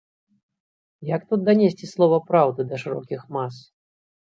Як 1.15 1.21
тут 1.33 1.39
данесці 1.51 1.91
слова 1.93 2.17
праўды 2.33 2.61
да 2.73 2.83
шырокіх 2.87 3.21
мас? 3.39 3.53